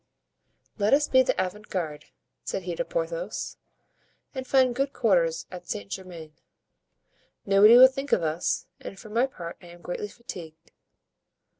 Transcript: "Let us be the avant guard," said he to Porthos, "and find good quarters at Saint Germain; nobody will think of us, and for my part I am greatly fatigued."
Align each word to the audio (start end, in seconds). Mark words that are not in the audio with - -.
"Let 0.79 0.95
us 0.95 1.07
be 1.07 1.21
the 1.21 1.35
avant 1.39 1.69
guard," 1.69 2.05
said 2.43 2.63
he 2.63 2.75
to 2.75 2.83
Porthos, 2.83 3.57
"and 4.33 4.47
find 4.47 4.73
good 4.75 4.93
quarters 4.93 5.45
at 5.51 5.67
Saint 5.67 5.91
Germain; 5.91 6.33
nobody 7.45 7.77
will 7.77 7.87
think 7.87 8.11
of 8.11 8.23
us, 8.23 8.65
and 8.79 8.97
for 8.99 9.09
my 9.09 9.27
part 9.27 9.57
I 9.61 9.67
am 9.67 9.83
greatly 9.83 10.07
fatigued." 10.07 10.71